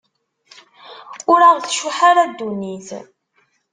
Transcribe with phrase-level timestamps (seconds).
[1.31, 2.89] Ur aɣ-tcuḥḥ ara ddunit.